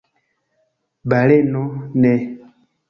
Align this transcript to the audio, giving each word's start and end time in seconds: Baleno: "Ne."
Baleno: 1.09 1.63
"Ne." 2.01 2.13